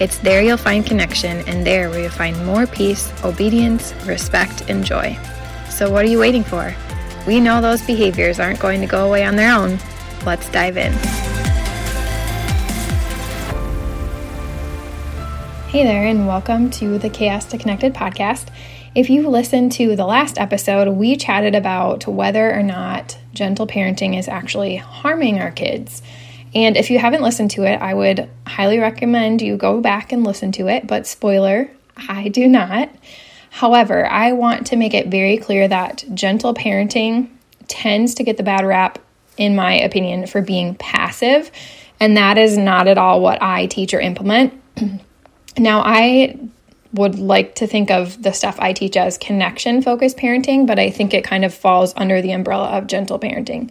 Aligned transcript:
It's 0.00 0.18
there 0.18 0.40
you'll 0.44 0.56
find 0.56 0.86
connection, 0.86 1.38
and 1.48 1.66
there 1.66 1.90
where 1.90 2.02
you'll 2.02 2.10
find 2.10 2.46
more 2.46 2.68
peace, 2.68 3.12
obedience, 3.24 3.92
respect, 4.06 4.70
and 4.70 4.84
joy. 4.84 5.18
So, 5.70 5.90
what 5.90 6.04
are 6.04 6.08
you 6.08 6.20
waiting 6.20 6.44
for? 6.44 6.72
We 7.26 7.40
know 7.40 7.60
those 7.60 7.82
behaviors 7.84 8.38
aren't 8.38 8.60
going 8.60 8.80
to 8.80 8.86
go 8.86 9.08
away 9.08 9.24
on 9.24 9.34
their 9.34 9.52
own. 9.52 9.80
Let's 10.24 10.48
dive 10.50 10.76
in. 10.76 10.92
Hey 15.66 15.82
there, 15.82 16.04
and 16.04 16.28
welcome 16.28 16.70
to 16.70 16.96
the 16.98 17.10
Chaos 17.10 17.46
to 17.46 17.58
Connected 17.58 17.92
podcast. 17.92 18.50
If 18.94 19.10
you 19.10 19.28
listened 19.28 19.72
to 19.72 19.96
the 19.96 20.06
last 20.06 20.38
episode, 20.38 20.88
we 20.90 21.16
chatted 21.16 21.56
about 21.56 22.06
whether 22.06 22.54
or 22.54 22.62
not 22.62 23.18
gentle 23.34 23.66
parenting 23.66 24.16
is 24.16 24.28
actually 24.28 24.76
harming 24.76 25.40
our 25.40 25.50
kids. 25.50 26.02
And 26.64 26.76
if 26.76 26.90
you 26.90 26.98
haven't 26.98 27.22
listened 27.22 27.52
to 27.52 27.62
it, 27.62 27.76
I 27.76 27.94
would 27.94 28.28
highly 28.44 28.80
recommend 28.80 29.42
you 29.42 29.56
go 29.56 29.80
back 29.80 30.10
and 30.10 30.24
listen 30.24 30.50
to 30.52 30.66
it. 30.66 30.88
But 30.88 31.06
spoiler, 31.06 31.70
I 32.08 32.28
do 32.28 32.48
not. 32.48 32.90
However, 33.50 34.04
I 34.06 34.32
want 34.32 34.66
to 34.68 34.76
make 34.76 34.92
it 34.92 35.06
very 35.06 35.36
clear 35.36 35.68
that 35.68 36.04
gentle 36.14 36.54
parenting 36.54 37.28
tends 37.68 38.16
to 38.16 38.24
get 38.24 38.38
the 38.38 38.42
bad 38.42 38.66
rap, 38.66 38.98
in 39.36 39.54
my 39.54 39.74
opinion, 39.74 40.26
for 40.26 40.42
being 40.42 40.74
passive. 40.74 41.52
And 42.00 42.16
that 42.16 42.38
is 42.38 42.58
not 42.58 42.88
at 42.88 42.98
all 42.98 43.20
what 43.20 43.40
I 43.40 43.66
teach 43.66 43.94
or 43.94 44.00
implement. 44.00 44.60
now, 45.58 45.82
I 45.84 46.38
would 46.92 47.20
like 47.20 47.54
to 47.56 47.68
think 47.68 47.90
of 47.90 48.20
the 48.20 48.32
stuff 48.32 48.58
I 48.58 48.72
teach 48.72 48.96
as 48.96 49.16
connection 49.16 49.80
focused 49.80 50.16
parenting, 50.16 50.66
but 50.66 50.80
I 50.80 50.90
think 50.90 51.14
it 51.14 51.22
kind 51.22 51.44
of 51.44 51.54
falls 51.54 51.92
under 51.96 52.20
the 52.20 52.32
umbrella 52.32 52.70
of 52.70 52.88
gentle 52.88 53.20
parenting. 53.20 53.70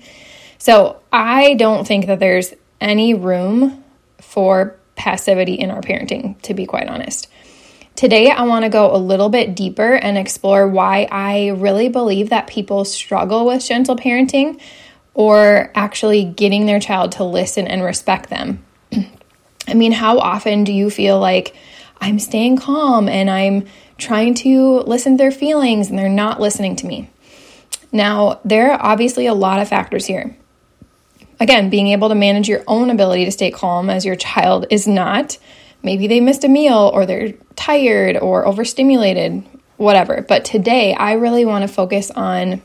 So 0.57 1.01
I 1.11 1.55
don't 1.55 1.85
think 1.85 2.05
that 2.07 2.19
there's 2.19 2.53
any 2.79 3.13
room 3.13 3.83
for 4.21 4.75
passivity 4.95 5.53
in 5.53 5.71
our 5.71 5.81
parenting, 5.81 6.41
to 6.41 6.53
be 6.53 6.65
quite 6.65 6.87
honest. 6.87 7.27
Today, 7.95 8.29
I 8.29 8.43
want 8.43 8.63
to 8.63 8.69
go 8.69 8.95
a 8.95 8.97
little 8.97 9.29
bit 9.29 9.55
deeper 9.55 9.95
and 9.95 10.17
explore 10.17 10.67
why 10.67 11.07
I 11.09 11.47
really 11.49 11.89
believe 11.89 12.29
that 12.29 12.45
people 12.45 12.85
struggle 12.85 13.45
with 13.45 13.65
gentle 13.65 13.95
parenting 13.95 14.61
or 15.15 15.71
actually 15.73 16.23
getting 16.23 16.67
their 16.67 16.79
child 16.79 17.13
to 17.13 17.23
listen 17.23 17.67
and 17.67 17.81
respect 17.81 18.29
them. 18.29 18.63
I 19.67 19.73
mean, 19.73 19.91
how 19.91 20.19
often 20.19 20.63
do 20.63 20.71
you 20.71 20.91
feel 20.91 21.19
like 21.19 21.55
I'm 21.99 22.19
staying 22.19 22.57
calm 22.57 23.09
and 23.09 23.31
I'm 23.31 23.65
trying 23.97 24.35
to 24.35 24.81
listen 24.81 25.13
to 25.13 25.17
their 25.17 25.31
feelings 25.31 25.89
and 25.89 25.97
they're 25.97 26.07
not 26.07 26.39
listening 26.39 26.75
to 26.75 26.85
me? 26.85 27.09
Now, 27.91 28.39
there 28.45 28.73
are 28.73 28.79
obviously 28.79 29.25
a 29.25 29.33
lot 29.33 29.59
of 29.59 29.67
factors 29.67 30.05
here. 30.05 30.37
Again, 31.39 31.69
being 31.69 31.87
able 31.87 32.09
to 32.09 32.15
manage 32.15 32.47
your 32.47 32.63
own 32.67 32.89
ability 32.89 33.25
to 33.25 33.31
stay 33.31 33.51
calm 33.51 33.89
as 33.89 34.05
your 34.05 34.15
child 34.15 34.65
is 34.69 34.87
not. 34.87 35.37
Maybe 35.83 36.07
they 36.07 36.19
missed 36.19 36.43
a 36.43 36.49
meal 36.49 36.91
or 36.93 37.05
they're 37.05 37.33
tired 37.55 38.17
or 38.17 38.45
overstimulated, 38.47 39.43
whatever. 39.77 40.25
But 40.27 40.45
today, 40.45 40.93
I 40.93 41.13
really 41.13 41.45
want 41.45 41.61
to 41.61 41.67
focus 41.67 42.09
on 42.11 42.61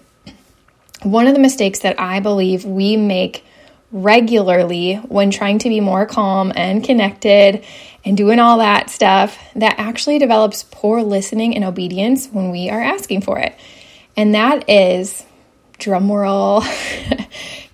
one 1.03 1.27
of 1.27 1.35
the 1.35 1.41
mistakes 1.41 1.81
that 1.81 2.01
I 2.01 2.21
believe 2.21 2.65
we 2.65 2.97
make 2.97 3.45
regularly 3.91 4.95
when 4.95 5.31
trying 5.31 5.59
to 5.59 5.69
be 5.69 5.81
more 5.81 6.07
calm 6.07 6.53
and 6.57 6.83
connected 6.83 7.65
and 8.05 8.17
doing 8.17 8.39
all 8.39 8.59
that 8.59 8.89
stuff 8.89 9.39
that 9.55 9.75
actually 9.79 10.19
develops 10.19 10.65
poor 10.71 11.03
listening 11.03 11.55
and 11.55 11.65
obedience 11.65 12.29
when 12.29 12.51
we 12.51 12.71
are 12.71 12.81
asking 12.81 13.21
for 13.21 13.39
it. 13.39 13.55
And 14.17 14.35
that 14.35 14.69
is 14.69 15.25
drumroll 15.79 16.63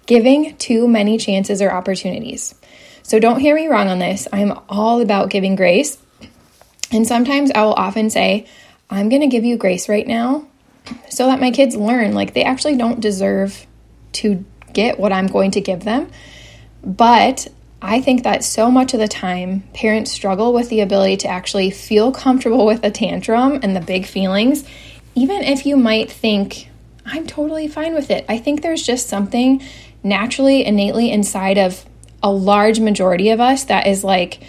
giving 0.08 0.56
too 0.56 0.88
many 0.88 1.18
chances 1.18 1.62
or 1.62 1.70
opportunities. 1.70 2.54
So 3.02 3.20
don't 3.20 3.40
hear 3.40 3.54
me 3.54 3.68
wrong 3.68 3.88
on 3.88 3.98
this. 4.00 4.26
I'm 4.32 4.58
all 4.68 5.00
about 5.00 5.30
giving 5.30 5.54
grace. 5.54 5.98
And 6.90 7.06
sometimes 7.06 7.52
I 7.52 7.62
will 7.62 7.74
often 7.74 8.08
say, 8.08 8.46
I'm 8.90 9.10
going 9.10 9.20
to 9.20 9.28
give 9.28 9.44
you 9.44 9.58
grace 9.58 9.88
right 9.88 10.06
now 10.06 10.46
so 11.10 11.26
that 11.26 11.40
my 11.40 11.50
kids 11.50 11.76
learn 11.76 12.14
like 12.14 12.32
they 12.32 12.42
actually 12.42 12.76
don't 12.76 13.00
deserve 13.00 13.66
to 14.12 14.44
get 14.72 14.98
what 14.98 15.12
I'm 15.12 15.26
going 15.26 15.50
to 15.52 15.60
give 15.60 15.84
them. 15.84 16.10
But 16.82 17.46
I 17.82 18.00
think 18.00 18.22
that 18.22 18.44
so 18.44 18.70
much 18.70 18.94
of 18.94 19.00
the 19.00 19.08
time, 19.08 19.60
parents 19.74 20.10
struggle 20.10 20.54
with 20.54 20.70
the 20.70 20.80
ability 20.80 21.18
to 21.18 21.28
actually 21.28 21.70
feel 21.70 22.12
comfortable 22.12 22.64
with 22.64 22.82
a 22.82 22.90
tantrum 22.90 23.60
and 23.62 23.76
the 23.76 23.80
big 23.80 24.06
feelings, 24.06 24.64
even 25.14 25.42
if 25.42 25.66
you 25.66 25.76
might 25.76 26.10
think, 26.10 26.70
I'm 27.04 27.26
totally 27.26 27.68
fine 27.68 27.94
with 27.94 28.10
it. 28.10 28.24
I 28.26 28.38
think 28.38 28.62
there's 28.62 28.82
just 28.82 29.08
something 29.08 29.62
naturally, 30.02 30.64
innately 30.64 31.10
inside 31.10 31.58
of 31.58 31.84
a 32.22 32.30
large 32.30 32.80
majority 32.80 33.30
of 33.30 33.40
us 33.40 33.64
that 33.64 33.86
is 33.86 34.02
like, 34.02 34.40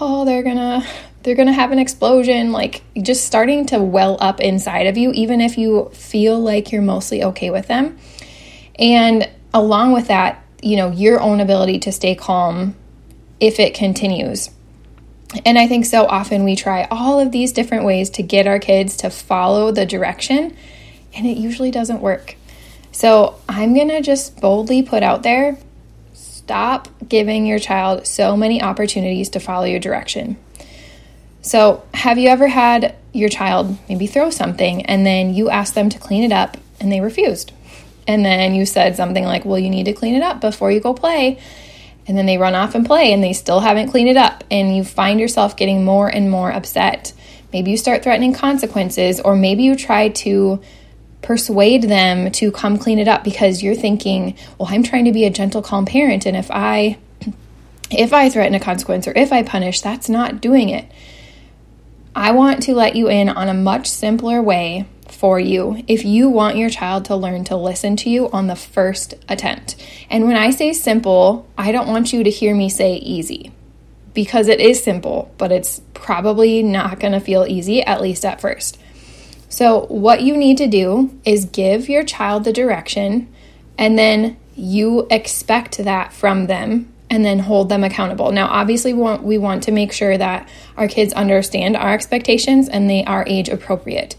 oh, 0.00 0.24
they're 0.24 0.42
gonna 0.42 0.84
they're 1.22 1.34
gonna 1.36 1.52
have 1.52 1.72
an 1.72 1.78
explosion, 1.78 2.52
like 2.52 2.82
just 3.00 3.24
starting 3.24 3.66
to 3.66 3.80
well 3.80 4.16
up 4.20 4.40
inside 4.40 4.86
of 4.86 4.96
you, 4.96 5.12
even 5.12 5.40
if 5.40 5.56
you 5.56 5.90
feel 5.92 6.40
like 6.40 6.72
you're 6.72 6.82
mostly 6.82 7.22
okay 7.22 7.50
with 7.50 7.68
them. 7.68 7.98
And 8.78 9.28
along 9.54 9.92
with 9.92 10.08
that, 10.08 10.42
you 10.62 10.76
know, 10.76 10.90
your 10.90 11.20
own 11.20 11.40
ability 11.40 11.80
to 11.80 11.92
stay 11.92 12.14
calm 12.14 12.74
if 13.40 13.60
it 13.60 13.74
continues. 13.74 14.50
And 15.44 15.58
I 15.58 15.66
think 15.66 15.86
so 15.86 16.06
often 16.06 16.44
we 16.44 16.56
try 16.56 16.86
all 16.90 17.18
of 17.18 17.32
these 17.32 17.52
different 17.52 17.84
ways 17.84 18.10
to 18.10 18.22
get 18.22 18.46
our 18.46 18.58
kids 18.58 18.96
to 18.98 19.10
follow 19.10 19.72
the 19.72 19.86
direction, 19.86 20.56
and 21.14 21.26
it 21.26 21.36
usually 21.36 21.70
doesn't 21.70 22.00
work. 22.00 22.36
So 22.92 23.40
I'm 23.48 23.74
going 23.74 23.88
to 23.88 24.00
just 24.00 24.40
boldly 24.40 24.82
put 24.82 25.02
out 25.02 25.22
there 25.22 25.58
stop 26.42 26.88
giving 27.08 27.46
your 27.46 27.58
child 27.58 28.06
so 28.06 28.36
many 28.36 28.60
opportunities 28.60 29.30
to 29.30 29.40
follow 29.40 29.64
your 29.64 29.78
direction. 29.78 30.36
So, 31.40 31.84
have 31.94 32.18
you 32.18 32.28
ever 32.28 32.46
had 32.46 32.94
your 33.12 33.28
child 33.28 33.76
maybe 33.88 34.06
throw 34.06 34.30
something 34.30 34.86
and 34.86 35.04
then 35.06 35.34
you 35.34 35.50
asked 35.50 35.74
them 35.74 35.88
to 35.88 35.98
clean 35.98 36.24
it 36.24 36.32
up 36.32 36.56
and 36.80 36.90
they 36.90 37.00
refused? 37.00 37.52
And 38.06 38.24
then 38.24 38.54
you 38.54 38.66
said 38.66 38.96
something 38.96 39.24
like, 39.24 39.44
Well, 39.44 39.58
you 39.58 39.70
need 39.70 39.84
to 39.84 39.92
clean 39.92 40.14
it 40.14 40.22
up 40.22 40.40
before 40.40 40.70
you 40.70 40.80
go 40.80 40.94
play. 40.94 41.38
And 42.06 42.18
then 42.18 42.26
they 42.26 42.38
run 42.38 42.54
off 42.54 42.74
and 42.74 42.84
play 42.84 43.12
and 43.12 43.22
they 43.22 43.32
still 43.32 43.60
haven't 43.60 43.90
cleaned 43.90 44.10
it 44.10 44.16
up. 44.16 44.42
And 44.50 44.76
you 44.76 44.84
find 44.84 45.20
yourself 45.20 45.56
getting 45.56 45.84
more 45.84 46.08
and 46.08 46.30
more 46.30 46.52
upset. 46.52 47.12
Maybe 47.52 47.70
you 47.70 47.76
start 47.76 48.02
threatening 48.02 48.32
consequences, 48.32 49.20
or 49.20 49.36
maybe 49.36 49.62
you 49.62 49.76
try 49.76 50.08
to 50.08 50.60
persuade 51.22 51.84
them 51.84 52.30
to 52.32 52.50
come 52.50 52.78
clean 52.78 52.98
it 52.98 53.08
up 53.08 53.24
because 53.24 53.62
you're 53.62 53.74
thinking, 53.74 54.36
well, 54.58 54.68
I'm 54.70 54.82
trying 54.82 55.04
to 55.06 55.12
be 55.12 55.24
a 55.24 55.30
gentle, 55.30 55.62
calm 55.62 55.86
parent. 55.86 56.26
And 56.26 56.36
if 56.36 56.50
I 56.50 56.98
if 57.90 58.12
I 58.12 58.28
threaten 58.28 58.54
a 58.54 58.60
consequence 58.60 59.06
or 59.06 59.12
if 59.16 59.32
I 59.32 59.42
punish, 59.42 59.80
that's 59.80 60.08
not 60.08 60.40
doing 60.40 60.70
it. 60.70 60.90
I 62.14 62.32
want 62.32 62.62
to 62.64 62.74
let 62.74 62.96
you 62.96 63.08
in 63.08 63.28
on 63.28 63.48
a 63.48 63.54
much 63.54 63.86
simpler 63.86 64.42
way 64.42 64.86
for 65.08 65.38
you 65.38 65.82
if 65.86 66.04
you 66.04 66.28
want 66.28 66.56
your 66.56 66.70
child 66.70 67.04
to 67.06 67.16
learn 67.16 67.44
to 67.44 67.56
listen 67.56 67.96
to 67.96 68.10
you 68.10 68.30
on 68.30 68.46
the 68.46 68.56
first 68.56 69.14
attempt. 69.28 69.76
And 70.10 70.26
when 70.26 70.36
I 70.36 70.50
say 70.50 70.72
simple, 70.72 71.46
I 71.56 71.70
don't 71.72 71.88
want 71.88 72.12
you 72.12 72.24
to 72.24 72.30
hear 72.30 72.54
me 72.54 72.68
say 72.68 72.96
easy 72.96 73.52
because 74.14 74.48
it 74.48 74.60
is 74.60 74.82
simple, 74.82 75.32
but 75.38 75.52
it's 75.52 75.80
probably 75.94 76.62
not 76.62 76.98
going 76.98 77.12
to 77.12 77.20
feel 77.20 77.46
easy, 77.46 77.82
at 77.82 78.00
least 78.00 78.24
at 78.24 78.40
first. 78.40 78.78
So, 79.52 79.84
what 79.90 80.22
you 80.22 80.34
need 80.34 80.56
to 80.58 80.66
do 80.66 81.10
is 81.26 81.44
give 81.44 81.86
your 81.86 82.04
child 82.04 82.44
the 82.44 82.54
direction, 82.54 83.30
and 83.76 83.98
then 83.98 84.38
you 84.56 85.06
expect 85.10 85.76
that 85.76 86.14
from 86.14 86.46
them 86.46 86.90
and 87.10 87.22
then 87.22 87.40
hold 87.40 87.68
them 87.68 87.84
accountable. 87.84 88.32
Now, 88.32 88.46
obviously, 88.46 88.94
we 88.94 89.00
want, 89.02 89.22
we 89.24 89.36
want 89.36 89.64
to 89.64 89.70
make 89.70 89.92
sure 89.92 90.16
that 90.16 90.48
our 90.78 90.88
kids 90.88 91.12
understand 91.12 91.76
our 91.76 91.92
expectations 91.92 92.70
and 92.70 92.88
they 92.88 93.04
are 93.04 93.24
age 93.26 93.50
appropriate. 93.50 94.16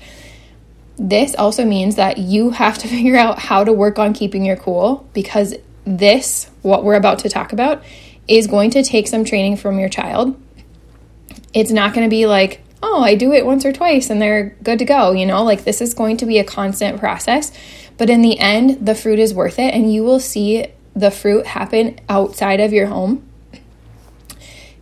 This 0.98 1.34
also 1.34 1.66
means 1.66 1.96
that 1.96 2.20
you 2.20 2.52
have 2.52 2.78
to 2.78 2.88
figure 2.96 3.18
out 3.18 3.40
how 3.40 3.64
to 3.64 3.74
work 3.74 3.98
on 3.98 4.14
keeping 4.14 4.46
your 4.46 4.56
cool 4.56 5.10
because 5.14 5.56
this, 5.84 6.52
what 6.62 6.84
we're 6.84 6.94
about 6.94 7.18
to 7.20 7.30
talk 7.30 7.54
about, 7.54 7.84
is 8.28 8.46
going 8.46 8.70
to 8.70 8.84
take 8.84 9.08
some 9.08 9.26
training 9.26 9.58
from 9.58 9.80
your 9.80 9.90
child. 9.90 10.40
It's 11.56 11.72
not 11.72 11.96
going 11.96 12.06
to 12.06 12.10
be 12.10 12.28
like, 12.28 12.63
oh, 12.84 13.02
I 13.02 13.16
do 13.16 13.32
it 13.32 13.46
once 13.46 13.66
or 13.66 13.72
twice 13.72 14.10
and 14.10 14.22
they're 14.22 14.56
good 14.62 14.78
to 14.80 14.86
go. 14.86 15.14
You 15.14 15.26
know, 15.26 15.44
like 15.44 15.64
this 15.64 15.82
is 15.82 15.94
going 15.94 16.18
to 16.18 16.26
be 16.26 16.38
a 16.38 16.44
constant 16.44 17.00
process. 17.00 17.52
But 17.98 18.10
in 18.10 18.22
the 18.22 18.38
end, 18.40 18.86
the 18.86 18.94
fruit 18.94 19.20
is 19.20 19.34
worth 19.34 19.58
it 19.58 19.74
and 19.74 19.92
you 19.92 20.04
will 20.04 20.20
see 20.20 20.68
the 20.96 21.10
fruit 21.10 21.48
happen 21.48 22.00
outside 22.10 22.60
of 22.60 22.74
your 22.74 22.88
home. 22.88 23.24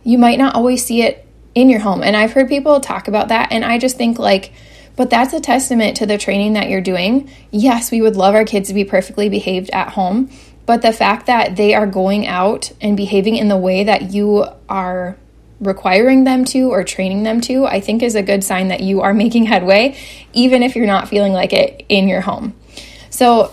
You 0.02 0.18
might 0.18 0.38
not 0.38 0.54
always 0.54 0.84
see 0.84 1.02
it 1.02 1.26
in 1.54 1.68
your 1.68 1.80
home. 1.80 2.02
And 2.02 2.16
I've 2.16 2.32
heard 2.32 2.48
people 2.48 2.80
talk 2.80 3.06
about 3.08 3.28
that. 3.28 3.52
And 3.52 3.64
I 3.64 3.78
just 3.78 3.96
think, 3.96 4.18
like, 4.18 4.52
But 4.96 5.10
that's 5.10 5.32
a 5.32 5.40
testament 5.40 5.96
to 5.98 6.06
the 6.06 6.18
training 6.18 6.52
that 6.54 6.68
you're 6.68 6.80
doing. 6.80 7.30
Yes, 7.50 7.90
we 7.90 8.02
would 8.02 8.16
love 8.16 8.34
our 8.34 8.44
kids 8.44 8.68
to 8.68 8.74
be 8.74 8.84
perfectly 8.84 9.28
behaved 9.28 9.70
at 9.70 9.90
home, 9.90 10.30
but 10.66 10.82
the 10.82 10.92
fact 10.92 11.26
that 11.26 11.56
they 11.56 11.74
are 11.74 11.86
going 11.86 12.26
out 12.26 12.72
and 12.80 12.96
behaving 12.96 13.36
in 13.36 13.48
the 13.48 13.56
way 13.56 13.84
that 13.84 14.12
you 14.12 14.46
are 14.68 15.16
requiring 15.62 16.24
them 16.24 16.44
to 16.46 16.70
or 16.70 16.84
training 16.84 17.22
them 17.22 17.40
to, 17.42 17.64
I 17.64 17.80
think 17.80 18.02
is 18.02 18.14
a 18.14 18.22
good 18.22 18.44
sign 18.44 18.68
that 18.68 18.80
you 18.80 19.00
are 19.00 19.14
making 19.24 19.46
headway, 19.46 19.96
even 20.32 20.62
if 20.62 20.76
you're 20.76 20.86
not 20.86 21.08
feeling 21.08 21.32
like 21.32 21.52
it 21.52 21.86
in 21.88 22.08
your 22.08 22.20
home. 22.20 22.54
So, 23.10 23.52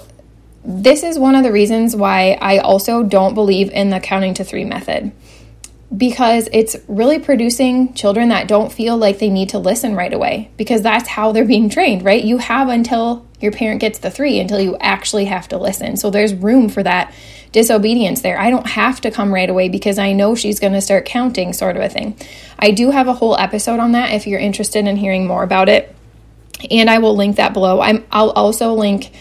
this 0.65 1.03
is 1.03 1.17
one 1.17 1.35
of 1.35 1.43
the 1.43 1.53
reasons 1.53 1.95
why 1.95 2.37
I 2.41 2.57
also 2.57 3.01
don't 3.01 3.33
believe 3.33 3.71
in 3.71 3.91
the 3.91 3.99
counting 4.01 4.33
to 4.35 4.43
three 4.43 4.65
method 4.65 5.13
because 5.95 6.47
it's 6.51 6.75
really 6.87 7.17
producing 7.17 7.93
children 7.93 8.29
that 8.29 8.47
don't 8.47 8.71
feel 8.71 8.97
like 8.97 9.19
they 9.19 9.29
need 9.29 9.49
to 9.49 9.59
listen 9.59 9.95
right 9.95 10.13
away 10.13 10.51
because 10.57 10.81
that's 10.81 11.07
how 11.07 11.31
they're 11.31 11.45
being 11.45 11.69
trained, 11.69 12.03
right? 12.03 12.23
You 12.23 12.37
have 12.37 12.69
until 12.69 13.25
your 13.41 13.51
parent 13.51 13.81
gets 13.81 13.99
the 13.99 14.11
three 14.11 14.39
until 14.39 14.59
you 14.59 14.77
actually 14.77 15.25
have 15.25 15.47
to 15.49 15.57
listen. 15.57 15.97
So 15.97 16.09
there's 16.09 16.33
room 16.33 16.69
for 16.69 16.83
that 16.83 17.13
disobedience 17.51 18.21
there. 18.21 18.39
I 18.39 18.49
don't 18.49 18.67
have 18.67 19.01
to 19.01 19.11
come 19.11 19.33
right 19.33 19.49
away 19.49 19.69
because 19.69 19.97
I 19.97 20.13
know 20.13 20.35
she's 20.35 20.59
going 20.59 20.73
to 20.73 20.81
start 20.81 21.05
counting, 21.05 21.53
sort 21.53 21.77
of 21.77 21.81
a 21.81 21.89
thing. 21.89 22.17
I 22.57 22.71
do 22.71 22.91
have 22.91 23.07
a 23.07 23.13
whole 23.13 23.35
episode 23.37 23.79
on 23.79 23.93
that 23.93 24.13
if 24.13 24.27
you're 24.27 24.39
interested 24.39 24.85
in 24.85 24.97
hearing 24.97 25.25
more 25.25 25.43
about 25.43 25.69
it. 25.69 25.95
And 26.69 26.89
I 26.89 26.99
will 26.99 27.15
link 27.15 27.37
that 27.37 27.53
below. 27.53 27.79
I'm, 27.81 28.05
I'll 28.11 28.31
also 28.31 28.73
link 28.73 29.11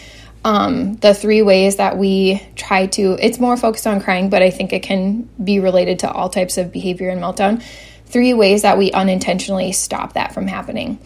um, 0.43 0.95
the 0.97 1.13
three 1.13 1.41
ways 1.41 1.77
that 1.77 1.97
we 1.97 2.41
try 2.55 2.87
to, 2.87 3.17
it's 3.19 3.39
more 3.39 3.57
focused 3.57 3.87
on 3.87 4.01
crying, 4.01 4.29
but 4.29 4.41
I 4.41 4.51
think 4.51 4.73
it 4.73 4.83
can 4.83 5.29
be 5.41 5.59
related 5.59 5.99
to 5.99 6.11
all 6.11 6.29
types 6.29 6.57
of 6.57 6.71
behavior 6.71 7.09
and 7.09 7.21
meltdown. 7.21 7.63
Three 8.05 8.33
ways 8.33 8.63
that 8.63 8.77
we 8.77 8.91
unintentionally 8.91 9.71
stop 9.71 10.13
that 10.13 10.33
from 10.33 10.47
happening. 10.47 10.99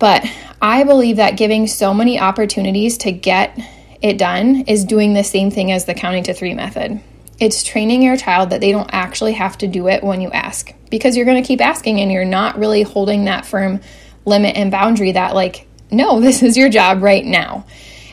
But 0.00 0.26
I 0.60 0.82
believe 0.82 1.16
that 1.16 1.36
giving 1.36 1.68
so 1.68 1.94
many 1.94 2.18
opportunities 2.18 2.98
to 2.98 3.12
get 3.12 3.56
it 4.02 4.18
done 4.18 4.64
is 4.66 4.84
doing 4.84 5.12
the 5.12 5.22
same 5.22 5.50
thing 5.50 5.70
as 5.70 5.84
the 5.84 5.94
counting 5.94 6.24
to 6.24 6.34
three 6.34 6.54
method. 6.54 7.00
It's 7.38 7.62
training 7.62 8.02
your 8.02 8.16
child 8.16 8.50
that 8.50 8.60
they 8.60 8.72
don't 8.72 8.90
actually 8.92 9.34
have 9.34 9.58
to 9.58 9.68
do 9.68 9.88
it 9.88 10.02
when 10.02 10.20
you 10.20 10.30
ask 10.30 10.72
because 10.90 11.16
you're 11.16 11.26
going 11.26 11.42
to 11.42 11.46
keep 11.46 11.60
asking 11.60 12.00
and 12.00 12.10
you're 12.10 12.24
not 12.24 12.58
really 12.58 12.82
holding 12.82 13.26
that 13.26 13.46
firm 13.46 13.80
limit 14.24 14.56
and 14.56 14.70
boundary 14.70 15.12
that, 15.12 15.34
like, 15.34 15.66
no, 15.90 16.18
this 16.20 16.42
is 16.42 16.56
your 16.56 16.70
job 16.70 17.02
right 17.02 17.24
now. 17.24 17.66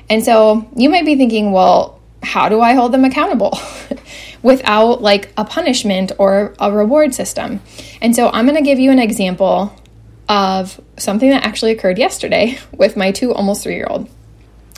And 0.10 0.24
so 0.24 0.70
you 0.76 0.90
might 0.90 1.06
be 1.06 1.16
thinking, 1.16 1.52
well, 1.52 2.02
how 2.22 2.50
do 2.50 2.60
I 2.60 2.74
hold 2.74 2.92
them 2.92 3.06
accountable 3.06 3.58
without 4.42 5.02
like 5.02 5.32
a 5.38 5.46
punishment 5.46 6.12
or 6.18 6.54
a 6.60 6.72
reward 6.72 7.14
system? 7.14 7.62
And 8.02 8.16
so 8.16 8.30
I'm 8.30 8.46
going 8.46 8.58
to 8.58 8.64
give 8.64 8.80
you 8.80 8.92
an 8.92 9.00
example 9.00 9.74
of 10.28 10.82
something 10.98 11.30
that 11.30 11.46
actually 11.46 11.72
occurred 11.72 11.98
yesterday 11.98 12.58
with 12.72 12.98
my 12.98 13.12
two 13.12 13.34
almost 13.34 13.64
three 13.64 13.76
year 13.76 13.88
old. 13.90 14.10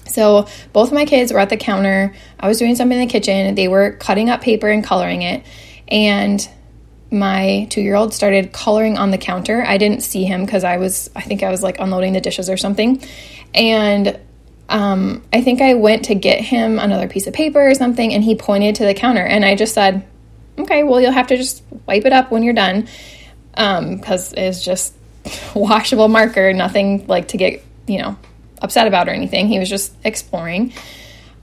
So 0.08 0.48
both 0.74 0.88
of 0.90 0.94
my 0.94 1.06
kids 1.06 1.32
were 1.32 1.40
at 1.40 1.50
the 1.50 1.58
counter. 1.58 2.14
I 2.40 2.48
was 2.48 2.58
doing 2.58 2.76
something 2.76 3.00
in 3.00 3.08
the 3.08 3.12
kitchen. 3.12 3.56
They 3.56 3.68
were 3.68 3.92
cutting 3.92 4.30
up 4.30 4.42
paper 4.42 4.68
and 4.68 4.84
coloring 4.84 5.22
it. 5.22 5.44
And 5.88 6.48
my 7.12 7.68
two 7.70 7.82
year 7.82 7.96
old 7.96 8.14
started 8.14 8.52
coloring 8.52 8.98
on 8.98 9.12
the 9.12 9.18
counter. 9.18 9.64
I 9.66 9.78
didn't 9.78 10.02
see 10.02 10.26
him 10.26 10.46
because 10.46 10.64
I 10.64 10.78
was, 10.78 11.10
I 11.16 11.22
think 11.22 11.44
I 11.44 11.50
was 11.50 11.62
like 11.64 11.80
unloading 11.80 12.14
the 12.14 12.22
dishes 12.22 12.50
or 12.50 12.58
something. 12.58 13.04
And 13.54 14.20
um, 14.70 15.24
I 15.34 15.42
think 15.42 15.62
I 15.62 15.74
went 15.74 16.06
to 16.06 16.16
get 16.16 16.42
him 16.42 16.78
another 16.78 17.08
piece 17.08 17.26
of 17.26 17.34
paper 17.34 17.68
or 17.68 17.74
something, 17.74 18.14
and 18.14 18.24
he 18.24 18.36
pointed 18.36 18.76
to 18.76 18.86
the 18.86 18.94
counter. 18.94 19.26
And 19.26 19.44
I 19.44 19.56
just 19.56 19.74
said, 19.74 20.08
okay, 20.60 20.84
well, 20.84 21.02
you'll 21.02 21.12
have 21.12 21.28
to 21.28 21.38
just 21.38 21.64
wipe 21.88 22.06
it 22.06 22.14
up 22.14 22.32
when 22.32 22.44
you're 22.44 22.54
done 22.54 22.88
because 23.52 24.34
um, 24.34 24.38
it's 24.38 24.64
just 24.64 24.94
washable 25.56 26.08
marker, 26.08 26.54
nothing 26.54 27.06
like 27.08 27.30
to 27.30 27.38
get, 27.38 27.64
you 27.88 28.00
know, 28.02 28.18
upset 28.62 28.88
about 28.88 29.08
or 29.08 29.12
anything. 29.12 29.48
He 29.48 29.60
was 29.60 29.70
just 29.70 29.94
exploring. 30.04 30.74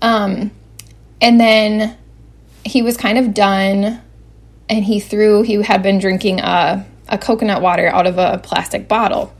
Um, 0.03 0.51
and 1.21 1.41
then 1.41 1.97
he 2.65 2.83
was 2.83 2.97
kind 2.97 3.19
of 3.19 3.35
done 3.35 4.01
and 4.69 4.85
he 4.85 5.01
threw, 5.01 5.43
he 5.43 5.63
had 5.63 5.83
been 5.83 5.99
drinking 5.99 6.41
a, 6.41 6.85
a 7.09 7.19
coconut 7.19 7.63
water 7.63 7.89
out 7.89 8.07
of 8.07 8.19
a 8.19 8.39
plastic 8.43 8.89
bottle. 8.89 9.33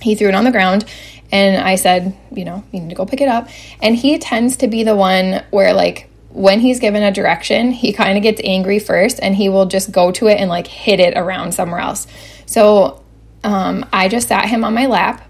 He 0.00 0.14
threw 0.14 0.28
it 0.28 0.34
on 0.34 0.44
the 0.44 0.50
ground 0.50 0.84
and 1.32 1.62
I 1.62 1.76
said, 1.76 2.16
you 2.32 2.44
know, 2.44 2.64
you 2.72 2.80
need 2.80 2.88
to 2.90 2.94
go 2.94 3.06
pick 3.06 3.20
it 3.20 3.28
up. 3.28 3.48
And 3.80 3.94
he 3.94 4.18
tends 4.18 4.56
to 4.58 4.68
be 4.68 4.82
the 4.82 4.96
one 4.96 5.44
where, 5.50 5.72
like, 5.72 6.10
when 6.30 6.60
he's 6.60 6.80
given 6.80 7.02
a 7.02 7.12
direction, 7.12 7.72
he 7.72 7.92
kind 7.92 8.16
of 8.16 8.22
gets 8.22 8.40
angry 8.44 8.78
first 8.78 9.20
and 9.20 9.34
he 9.34 9.48
will 9.48 9.66
just 9.66 9.90
go 9.92 10.12
to 10.12 10.28
it 10.28 10.38
and 10.38 10.48
like 10.48 10.66
hit 10.66 11.00
it 11.00 11.16
around 11.16 11.52
somewhere 11.52 11.80
else. 11.80 12.06
So 12.46 12.99
um, 13.44 13.86
I 13.92 14.08
just 14.08 14.28
sat 14.28 14.48
him 14.48 14.64
on 14.64 14.74
my 14.74 14.86
lap 14.86 15.26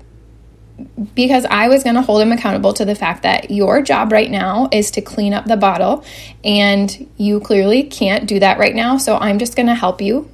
because 1.14 1.44
I 1.44 1.68
was 1.68 1.82
going 1.82 1.96
to 1.96 2.02
hold 2.02 2.22
him 2.22 2.32
accountable 2.32 2.72
to 2.74 2.84
the 2.84 2.94
fact 2.94 3.22
that 3.22 3.50
your 3.50 3.82
job 3.82 4.12
right 4.12 4.30
now 4.30 4.68
is 4.72 4.90
to 4.92 5.02
clean 5.02 5.34
up 5.34 5.44
the 5.44 5.56
bottle 5.56 6.04
and 6.44 7.08
you 7.16 7.40
clearly 7.40 7.82
can't 7.82 8.26
do 8.26 8.40
that 8.40 8.58
right 8.58 8.74
now. 8.74 8.96
So 8.96 9.16
I'm 9.16 9.38
just 9.38 9.56
going 9.56 9.66
to 9.66 9.74
help 9.74 10.00
you. 10.00 10.30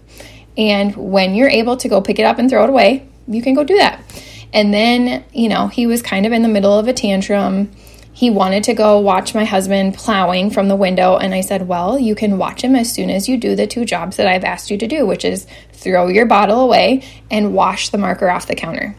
And 0.56 0.94
when 0.96 1.34
you're 1.34 1.50
able 1.50 1.76
to 1.78 1.88
go 1.88 2.00
pick 2.00 2.18
it 2.18 2.24
up 2.24 2.38
and 2.38 2.48
throw 2.48 2.64
it 2.64 2.70
away, 2.70 3.08
you 3.28 3.42
can 3.42 3.54
go 3.54 3.64
do 3.64 3.76
that. 3.76 4.00
And 4.52 4.72
then, 4.72 5.24
you 5.32 5.48
know, 5.48 5.68
he 5.68 5.86
was 5.86 6.00
kind 6.00 6.24
of 6.24 6.32
in 6.32 6.42
the 6.42 6.48
middle 6.48 6.78
of 6.78 6.88
a 6.88 6.92
tantrum. 6.92 7.70
He 8.16 8.30
wanted 8.30 8.64
to 8.64 8.72
go 8.72 8.98
watch 8.98 9.34
my 9.34 9.44
husband 9.44 9.92
plowing 9.92 10.48
from 10.48 10.68
the 10.68 10.74
window. 10.74 11.18
And 11.18 11.34
I 11.34 11.42
said, 11.42 11.68
Well, 11.68 11.98
you 11.98 12.14
can 12.14 12.38
watch 12.38 12.64
him 12.64 12.74
as 12.74 12.90
soon 12.90 13.10
as 13.10 13.28
you 13.28 13.36
do 13.36 13.54
the 13.54 13.66
two 13.66 13.84
jobs 13.84 14.16
that 14.16 14.26
I've 14.26 14.42
asked 14.42 14.70
you 14.70 14.78
to 14.78 14.86
do, 14.86 15.04
which 15.04 15.22
is 15.22 15.46
throw 15.74 16.08
your 16.08 16.24
bottle 16.24 16.62
away 16.62 17.04
and 17.30 17.52
wash 17.52 17.90
the 17.90 17.98
marker 17.98 18.30
off 18.30 18.46
the 18.46 18.54
counter. 18.54 18.96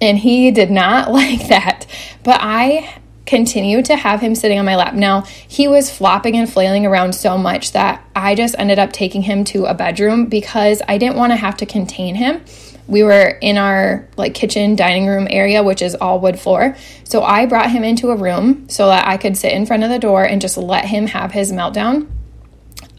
And 0.00 0.18
he 0.18 0.50
did 0.50 0.72
not 0.72 1.12
like 1.12 1.46
that. 1.46 1.86
But 2.24 2.40
I 2.42 3.00
continued 3.24 3.84
to 3.84 3.94
have 3.94 4.20
him 4.20 4.34
sitting 4.34 4.58
on 4.58 4.64
my 4.64 4.74
lap. 4.74 4.94
Now, 4.94 5.22
he 5.22 5.68
was 5.68 5.88
flopping 5.88 6.36
and 6.36 6.52
flailing 6.52 6.84
around 6.84 7.14
so 7.14 7.38
much 7.38 7.70
that 7.70 8.04
I 8.16 8.34
just 8.34 8.56
ended 8.58 8.80
up 8.80 8.92
taking 8.92 9.22
him 9.22 9.44
to 9.44 9.66
a 9.66 9.74
bedroom 9.74 10.26
because 10.26 10.82
I 10.88 10.98
didn't 10.98 11.16
want 11.16 11.30
to 11.30 11.36
have 11.36 11.56
to 11.58 11.66
contain 11.66 12.16
him 12.16 12.42
we 12.88 13.02
were 13.02 13.38
in 13.40 13.58
our 13.58 14.08
like 14.16 14.34
kitchen 14.34 14.76
dining 14.76 15.06
room 15.06 15.26
area 15.30 15.62
which 15.62 15.82
is 15.82 15.94
all 15.94 16.20
wood 16.20 16.38
floor. 16.38 16.76
So 17.04 17.22
i 17.22 17.46
brought 17.46 17.70
him 17.70 17.84
into 17.84 18.10
a 18.10 18.16
room 18.16 18.68
so 18.68 18.86
that 18.86 19.06
i 19.06 19.16
could 19.16 19.36
sit 19.36 19.52
in 19.52 19.66
front 19.66 19.84
of 19.84 19.90
the 19.90 19.98
door 19.98 20.24
and 20.24 20.40
just 20.40 20.56
let 20.56 20.84
him 20.84 21.06
have 21.06 21.32
his 21.32 21.52
meltdown. 21.52 22.08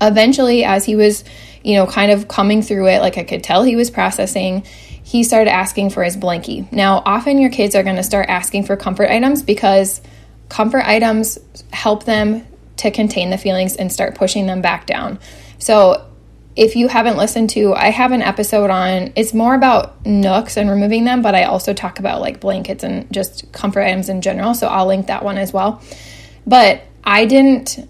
Eventually 0.01 0.63
as 0.63 0.85
he 0.85 0.95
was 0.95 1.23
you 1.63 1.75
know 1.75 1.87
kind 1.87 2.11
of 2.11 2.27
coming 2.27 2.61
through 2.61 2.87
it 2.87 3.01
like 3.01 3.17
i 3.17 3.23
could 3.23 3.43
tell 3.43 3.63
he 3.63 3.75
was 3.75 3.89
processing 3.89 4.63
he 5.07 5.23
started 5.23 5.49
asking 5.49 5.89
for 5.89 6.03
his 6.03 6.17
blankie. 6.17 6.69
Now 6.69 7.01
often 7.05 7.37
your 7.37 7.49
kids 7.49 7.75
are 7.75 7.83
going 7.83 7.95
to 7.95 8.03
start 8.03 8.27
asking 8.27 8.65
for 8.65 8.75
comfort 8.75 9.09
items 9.09 9.41
because 9.41 10.01
comfort 10.49 10.83
items 10.85 11.39
help 11.71 12.03
them 12.03 12.45
to 12.77 12.91
contain 12.91 13.29
the 13.29 13.37
feelings 13.37 13.77
and 13.77 13.89
start 13.89 14.15
pushing 14.15 14.47
them 14.47 14.61
back 14.61 14.85
down. 14.85 15.17
So 15.59 16.06
if 16.57 16.75
you 16.75 16.87
haven't 16.87 17.17
listened 17.17 17.51
to, 17.51 17.75
I 17.75 17.91
have 17.91 18.11
an 18.11 18.23
episode 18.23 18.71
on 18.71 19.13
it's 19.15 19.31
more 19.31 19.53
about 19.53 20.03
nooks 20.07 20.57
and 20.57 20.67
removing 20.67 21.05
them, 21.05 21.21
but 21.21 21.35
I 21.35 21.43
also 21.43 21.71
talk 21.71 21.99
about 21.99 22.19
like 22.19 22.39
blankets 22.39 22.83
and 22.83 23.09
just 23.13 23.51
comfort 23.51 23.81
items 23.81 24.09
in 24.09 24.21
general. 24.21 24.55
So 24.55 24.67
I'll 24.67 24.87
link 24.87 25.05
that 25.05 25.23
one 25.23 25.37
as 25.37 25.53
well. 25.53 25.81
But 26.47 26.81
I 27.03 27.25
didn't 27.25 27.87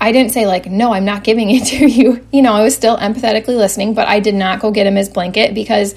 I 0.00 0.12
didn't 0.12 0.32
say 0.32 0.46
like 0.46 0.64
no, 0.66 0.94
I'm 0.94 1.04
not 1.04 1.24
giving 1.24 1.50
it 1.50 1.66
to 1.66 1.86
you. 1.86 2.26
You 2.32 2.40
know, 2.40 2.54
I 2.54 2.62
was 2.62 2.74
still 2.74 2.96
empathetically 2.96 3.56
listening, 3.56 3.92
but 3.92 4.08
I 4.08 4.20
did 4.20 4.34
not 4.34 4.60
go 4.60 4.70
get 4.70 4.86
him 4.86 4.96
his 4.96 5.10
blanket 5.10 5.54
because 5.54 5.94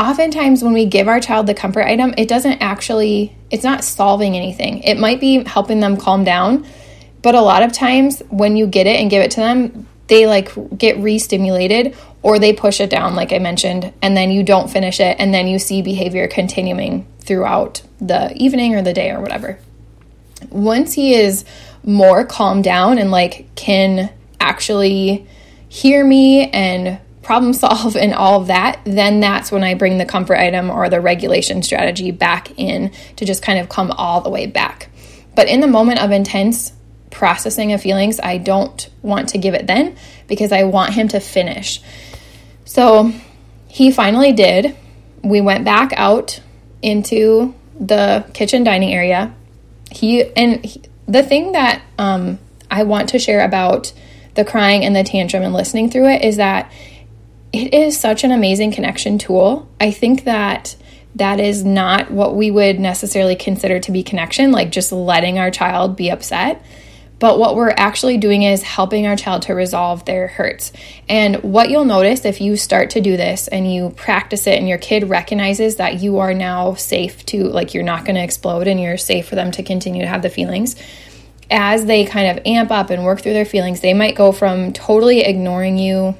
oftentimes 0.00 0.64
when 0.64 0.72
we 0.72 0.86
give 0.86 1.06
our 1.06 1.20
child 1.20 1.46
the 1.46 1.54
comfort 1.54 1.84
item, 1.86 2.14
it 2.18 2.26
doesn't 2.26 2.60
actually 2.60 3.32
it's 3.48 3.62
not 3.62 3.84
solving 3.84 4.36
anything. 4.36 4.82
It 4.82 4.98
might 4.98 5.20
be 5.20 5.44
helping 5.44 5.78
them 5.78 5.96
calm 5.98 6.24
down, 6.24 6.66
but 7.22 7.36
a 7.36 7.40
lot 7.40 7.62
of 7.62 7.72
times 7.72 8.24
when 8.28 8.56
you 8.56 8.66
get 8.66 8.88
it 8.88 8.98
and 8.98 9.08
give 9.08 9.22
it 9.22 9.30
to 9.32 9.40
them, 9.40 9.86
they 10.08 10.26
like 10.26 10.50
get 10.76 10.96
re-stimulated 10.98 11.96
or 12.22 12.38
they 12.38 12.52
push 12.52 12.80
it 12.80 12.90
down 12.90 13.14
like 13.14 13.32
i 13.32 13.38
mentioned 13.38 13.92
and 14.02 14.16
then 14.16 14.30
you 14.30 14.42
don't 14.42 14.70
finish 14.70 15.00
it 15.00 15.16
and 15.18 15.32
then 15.32 15.46
you 15.46 15.58
see 15.58 15.82
behavior 15.82 16.26
continuing 16.28 17.06
throughout 17.20 17.82
the 18.00 18.32
evening 18.36 18.74
or 18.74 18.82
the 18.82 18.92
day 18.92 19.10
or 19.10 19.20
whatever 19.20 19.58
once 20.50 20.92
he 20.92 21.14
is 21.14 21.44
more 21.84 22.24
calmed 22.24 22.64
down 22.64 22.98
and 22.98 23.10
like 23.10 23.46
can 23.54 24.12
actually 24.40 25.26
hear 25.68 26.04
me 26.04 26.50
and 26.50 26.98
problem 27.22 27.52
solve 27.52 27.96
and 27.96 28.12
all 28.12 28.40
of 28.40 28.48
that, 28.48 28.80
then 28.84 29.20
that's 29.20 29.50
when 29.50 29.64
I 29.64 29.74
bring 29.74 29.98
the 29.98 30.04
comfort 30.04 30.36
item 30.36 30.70
or 30.70 30.88
the 30.88 31.00
regulation 31.00 31.62
strategy 31.62 32.10
back 32.10 32.58
in 32.58 32.90
to 33.16 33.24
just 33.24 33.42
kind 33.42 33.58
of 33.58 33.68
come 33.68 33.90
all 33.92 34.20
the 34.20 34.30
way 34.30 34.46
back. 34.46 34.90
But 35.34 35.48
in 35.48 35.60
the 35.60 35.66
moment 35.66 36.02
of 36.02 36.10
intense 36.10 36.72
processing 37.12 37.72
of 37.72 37.80
feelings, 37.80 38.18
I 38.20 38.38
don't 38.38 38.88
want 39.02 39.30
to 39.30 39.38
give 39.38 39.54
it 39.54 39.66
then 39.66 39.96
because 40.26 40.50
I 40.50 40.64
want 40.64 40.94
him 40.94 41.08
to 41.08 41.20
finish. 41.20 41.80
So 42.64 43.12
he 43.68 43.90
finally 43.90 44.32
did. 44.32 44.76
We 45.22 45.40
went 45.40 45.64
back 45.64 45.92
out 45.94 46.40
into 46.80 47.54
the 47.78 48.26
kitchen 48.34 48.64
dining 48.64 48.92
area. 48.92 49.34
He 49.90 50.24
and 50.34 50.64
he, 50.64 50.82
the 51.06 51.22
thing 51.22 51.52
that 51.52 51.82
um, 51.98 52.38
I 52.70 52.84
want 52.84 53.10
to 53.10 53.18
share 53.18 53.44
about 53.44 53.92
the 54.34 54.44
crying 54.44 54.84
and 54.84 54.96
the 54.96 55.04
tantrum 55.04 55.42
and 55.42 55.52
listening 55.52 55.90
through 55.90 56.08
it 56.08 56.22
is 56.22 56.36
that 56.38 56.72
it 57.52 57.74
is 57.74 57.98
such 57.98 58.24
an 58.24 58.32
amazing 58.32 58.72
connection 58.72 59.18
tool. 59.18 59.68
I 59.78 59.90
think 59.90 60.24
that 60.24 60.74
that 61.14 61.38
is 61.38 61.62
not 61.64 62.10
what 62.10 62.34
we 62.34 62.50
would 62.50 62.80
necessarily 62.80 63.36
consider 63.36 63.78
to 63.80 63.92
be 63.92 64.02
connection, 64.02 64.50
like 64.50 64.70
just 64.70 64.92
letting 64.92 65.38
our 65.38 65.50
child 65.50 65.96
be 65.96 66.10
upset. 66.10 66.64
But 67.22 67.38
what 67.38 67.54
we're 67.54 67.70
actually 67.70 68.18
doing 68.18 68.42
is 68.42 68.64
helping 68.64 69.06
our 69.06 69.14
child 69.14 69.42
to 69.42 69.54
resolve 69.54 70.04
their 70.06 70.26
hurts. 70.26 70.72
And 71.08 71.36
what 71.44 71.70
you'll 71.70 71.84
notice 71.84 72.24
if 72.24 72.40
you 72.40 72.56
start 72.56 72.90
to 72.90 73.00
do 73.00 73.16
this 73.16 73.46
and 73.46 73.72
you 73.72 73.90
practice 73.90 74.48
it 74.48 74.58
and 74.58 74.68
your 74.68 74.78
kid 74.78 75.08
recognizes 75.08 75.76
that 75.76 76.02
you 76.02 76.18
are 76.18 76.34
now 76.34 76.74
safe 76.74 77.24
to, 77.26 77.44
like, 77.44 77.74
you're 77.74 77.84
not 77.84 78.04
going 78.04 78.16
to 78.16 78.24
explode 78.24 78.66
and 78.66 78.80
you're 78.80 78.96
safe 78.96 79.28
for 79.28 79.36
them 79.36 79.52
to 79.52 79.62
continue 79.62 80.02
to 80.02 80.08
have 80.08 80.22
the 80.22 80.30
feelings, 80.30 80.74
as 81.48 81.84
they 81.84 82.04
kind 82.04 82.36
of 82.36 82.44
amp 82.44 82.72
up 82.72 82.90
and 82.90 83.04
work 83.04 83.20
through 83.20 83.34
their 83.34 83.44
feelings, 83.44 83.82
they 83.82 83.94
might 83.94 84.16
go 84.16 84.32
from 84.32 84.72
totally 84.72 85.20
ignoring 85.20 85.78
you 85.78 86.16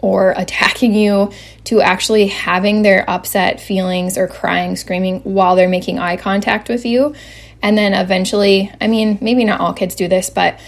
or 0.00 0.32
attacking 0.36 0.92
you 0.92 1.30
to 1.62 1.80
actually 1.80 2.26
having 2.26 2.82
their 2.82 3.08
upset 3.08 3.60
feelings 3.60 4.18
or 4.18 4.26
crying, 4.26 4.74
screaming 4.74 5.20
while 5.20 5.54
they're 5.54 5.68
making 5.68 6.00
eye 6.00 6.16
contact 6.16 6.68
with 6.68 6.84
you. 6.84 7.14
And 7.62 7.76
then 7.76 7.94
eventually, 7.94 8.72
I 8.80 8.86
mean, 8.86 9.18
maybe 9.20 9.44
not 9.44 9.60
all 9.60 9.72
kids 9.72 9.94
do 9.94 10.08
this, 10.08 10.30
but 10.30 10.58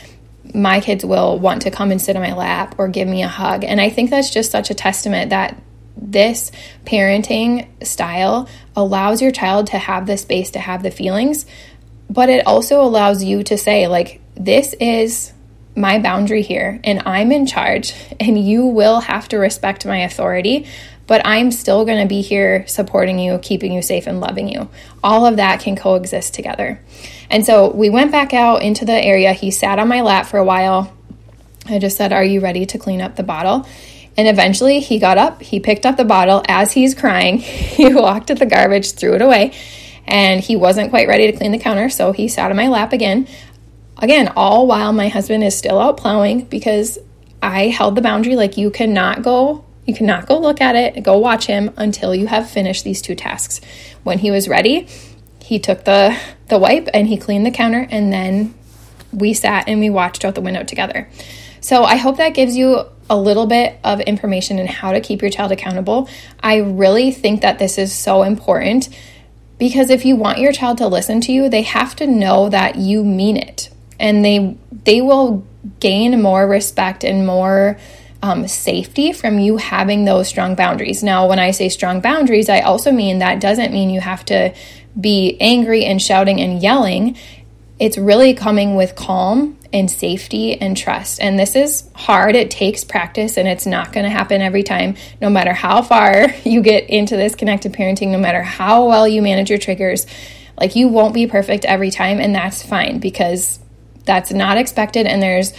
my 0.54 0.80
kids 0.80 1.04
will 1.04 1.38
want 1.38 1.62
to 1.62 1.70
come 1.70 1.90
and 1.90 2.00
sit 2.00 2.16
on 2.16 2.22
my 2.22 2.34
lap 2.34 2.74
or 2.78 2.88
give 2.88 3.08
me 3.08 3.22
a 3.22 3.28
hug. 3.28 3.64
And 3.64 3.80
I 3.80 3.90
think 3.90 4.10
that's 4.10 4.30
just 4.30 4.50
such 4.50 4.70
a 4.70 4.74
testament 4.74 5.30
that 5.30 5.60
this 5.96 6.50
parenting 6.84 7.68
style 7.86 8.48
allows 8.76 9.22
your 9.22 9.30
child 9.30 9.68
to 9.68 9.78
have 9.78 10.06
the 10.06 10.16
space 10.16 10.50
to 10.50 10.58
have 10.58 10.82
the 10.82 10.90
feelings, 10.90 11.46
but 12.10 12.28
it 12.28 12.46
also 12.46 12.82
allows 12.82 13.22
you 13.22 13.42
to 13.44 13.56
say, 13.56 13.86
like, 13.88 14.20
this 14.34 14.74
is 14.74 15.32
my 15.74 15.98
boundary 15.98 16.42
here 16.42 16.80
and 16.84 17.02
I'm 17.06 17.32
in 17.32 17.46
charge, 17.46 17.94
and 18.20 18.42
you 18.42 18.66
will 18.66 19.00
have 19.00 19.28
to 19.28 19.38
respect 19.38 19.86
my 19.86 19.98
authority, 19.98 20.66
but 21.12 21.20
I'm 21.26 21.50
still 21.50 21.84
going 21.84 22.00
to 22.00 22.08
be 22.08 22.22
here 22.22 22.66
supporting 22.66 23.18
you, 23.18 23.36
keeping 23.36 23.70
you 23.70 23.82
safe, 23.82 24.06
and 24.06 24.18
loving 24.18 24.48
you. 24.48 24.70
All 25.04 25.26
of 25.26 25.36
that 25.36 25.60
can 25.60 25.76
coexist 25.76 26.32
together. 26.32 26.80
And 27.28 27.44
so 27.44 27.70
we 27.70 27.90
went 27.90 28.12
back 28.12 28.32
out 28.32 28.62
into 28.62 28.86
the 28.86 28.94
area. 28.94 29.34
He 29.34 29.50
sat 29.50 29.78
on 29.78 29.88
my 29.88 30.00
lap 30.00 30.24
for 30.24 30.38
a 30.38 30.44
while. 30.44 30.90
I 31.66 31.78
just 31.78 31.98
said, 31.98 32.14
Are 32.14 32.24
you 32.24 32.40
ready 32.40 32.64
to 32.64 32.78
clean 32.78 33.02
up 33.02 33.16
the 33.16 33.22
bottle? 33.22 33.68
And 34.16 34.26
eventually 34.26 34.80
he 34.80 34.98
got 34.98 35.18
up, 35.18 35.42
he 35.42 35.60
picked 35.60 35.84
up 35.84 35.98
the 35.98 36.06
bottle 36.06 36.42
as 36.48 36.72
he's 36.72 36.94
crying. 36.94 37.36
He 37.40 37.92
walked 37.92 38.28
to 38.28 38.34
the 38.34 38.46
garbage, 38.46 38.92
threw 38.92 39.12
it 39.12 39.20
away, 39.20 39.52
and 40.06 40.40
he 40.40 40.56
wasn't 40.56 40.88
quite 40.88 41.08
ready 41.08 41.30
to 41.30 41.36
clean 41.36 41.52
the 41.52 41.58
counter, 41.58 41.90
so 41.90 42.12
he 42.12 42.26
sat 42.26 42.50
on 42.50 42.56
my 42.56 42.68
lap 42.68 42.94
again. 42.94 43.28
Again, 43.98 44.32
all 44.34 44.66
while 44.66 44.94
my 44.94 45.08
husband 45.08 45.44
is 45.44 45.58
still 45.58 45.78
out 45.78 45.98
plowing 45.98 46.46
because 46.46 46.98
I 47.42 47.68
held 47.68 47.96
the 47.96 48.00
boundary 48.00 48.34
like 48.34 48.56
you 48.56 48.70
cannot 48.70 49.20
go 49.20 49.66
you 49.86 49.94
cannot 49.94 50.26
go 50.26 50.38
look 50.38 50.60
at 50.60 50.76
it, 50.76 51.02
go 51.02 51.18
watch 51.18 51.46
him 51.46 51.70
until 51.76 52.14
you 52.14 52.26
have 52.26 52.48
finished 52.48 52.84
these 52.84 53.02
two 53.02 53.14
tasks. 53.14 53.60
When 54.02 54.18
he 54.18 54.30
was 54.30 54.48
ready, 54.48 54.86
he 55.42 55.58
took 55.58 55.84
the 55.84 56.16
the 56.48 56.58
wipe 56.58 56.88
and 56.94 57.08
he 57.08 57.16
cleaned 57.16 57.46
the 57.46 57.50
counter 57.50 57.86
and 57.90 58.12
then 58.12 58.54
we 59.12 59.34
sat 59.34 59.68
and 59.68 59.80
we 59.80 59.90
watched 59.90 60.24
out 60.24 60.34
the 60.34 60.40
window 60.40 60.62
together. 60.62 61.08
So 61.60 61.84
I 61.84 61.96
hope 61.96 62.16
that 62.16 62.34
gives 62.34 62.56
you 62.56 62.84
a 63.10 63.16
little 63.16 63.46
bit 63.46 63.78
of 63.84 64.00
information 64.00 64.58
in 64.58 64.66
how 64.66 64.92
to 64.92 65.00
keep 65.00 65.20
your 65.20 65.30
child 65.30 65.52
accountable. 65.52 66.08
I 66.42 66.56
really 66.56 67.10
think 67.10 67.42
that 67.42 67.58
this 67.58 67.78
is 67.78 67.92
so 67.92 68.22
important 68.22 68.88
because 69.58 69.90
if 69.90 70.04
you 70.04 70.16
want 70.16 70.38
your 70.38 70.52
child 70.52 70.78
to 70.78 70.86
listen 70.86 71.20
to 71.22 71.32
you, 71.32 71.48
they 71.48 71.62
have 71.62 71.94
to 71.96 72.06
know 72.06 72.48
that 72.48 72.76
you 72.76 73.04
mean 73.04 73.36
it 73.36 73.70
and 74.00 74.24
they 74.24 74.56
they 74.84 75.00
will 75.00 75.46
gain 75.78 76.20
more 76.20 76.46
respect 76.46 77.04
and 77.04 77.26
more 77.26 77.78
um, 78.22 78.46
safety 78.46 79.12
from 79.12 79.38
you 79.38 79.56
having 79.56 80.04
those 80.04 80.28
strong 80.28 80.54
boundaries. 80.54 81.02
Now, 81.02 81.26
when 81.28 81.38
I 81.38 81.50
say 81.50 81.68
strong 81.68 82.00
boundaries, 82.00 82.48
I 82.48 82.60
also 82.60 82.92
mean 82.92 83.18
that 83.18 83.40
doesn't 83.40 83.72
mean 83.72 83.90
you 83.90 84.00
have 84.00 84.24
to 84.26 84.54
be 84.98 85.36
angry 85.40 85.84
and 85.84 86.00
shouting 86.00 86.40
and 86.40 86.62
yelling. 86.62 87.16
It's 87.78 87.98
really 87.98 88.34
coming 88.34 88.76
with 88.76 88.94
calm 88.94 89.58
and 89.72 89.90
safety 89.90 90.60
and 90.60 90.76
trust. 90.76 91.20
And 91.20 91.38
this 91.38 91.56
is 91.56 91.90
hard. 91.94 92.36
It 92.36 92.50
takes 92.50 92.84
practice 92.84 93.36
and 93.36 93.48
it's 93.48 93.66
not 93.66 93.92
going 93.92 94.04
to 94.04 94.10
happen 94.10 94.40
every 94.40 94.62
time, 94.62 94.96
no 95.20 95.30
matter 95.30 95.52
how 95.52 95.82
far 95.82 96.28
you 96.44 96.62
get 96.62 96.88
into 96.90 97.16
this 97.16 97.34
connected 97.34 97.72
parenting, 97.72 98.12
no 98.12 98.18
matter 98.18 98.42
how 98.42 98.86
well 98.86 99.08
you 99.08 99.22
manage 99.22 99.50
your 99.50 99.58
triggers. 99.58 100.06
Like 100.56 100.76
you 100.76 100.88
won't 100.88 101.14
be 101.14 101.26
perfect 101.26 101.64
every 101.64 101.90
time, 101.90 102.20
and 102.20 102.34
that's 102.34 102.62
fine 102.62 102.98
because 102.98 103.58
that's 104.04 104.32
not 104.32 104.58
expected. 104.58 105.06
And 105.06 105.22
there's 105.22 105.54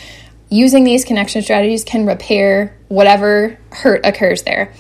using 0.54 0.84
these 0.84 1.04
connection 1.04 1.42
strategies 1.42 1.84
can 1.84 2.06
repair 2.06 2.78
whatever 2.88 3.58
hurt 3.72 4.06
occurs 4.06 4.44
there. 4.44 4.72